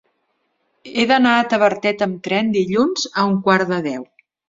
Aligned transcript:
He 0.91 1.05
d'anar 1.11 1.35
a 1.35 1.45
Tavertet 1.53 2.03
amb 2.09 2.19
tren 2.31 2.53
dilluns 2.59 3.09
a 3.25 3.31
un 3.33 3.41
quart 3.49 3.75
de 3.77 3.83
deu. 3.93 4.13